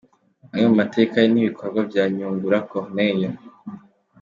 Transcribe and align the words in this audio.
Amwe 0.51 0.63
mu 0.69 0.75
mateka 0.81 1.17
n’ibikorwa 1.33 1.79
bya 1.89 2.03
Nyungura 2.15 2.57
Corneille. 2.71 3.27